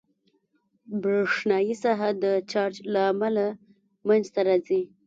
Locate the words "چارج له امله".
2.51-3.45